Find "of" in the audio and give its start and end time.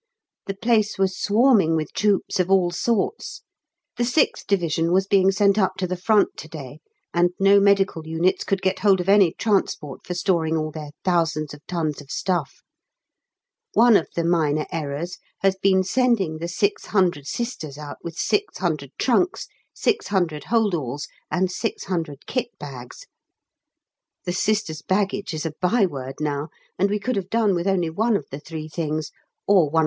2.39-2.49, 8.99-9.07, 11.53-11.61, 12.01-12.09, 13.95-14.07, 28.17-28.25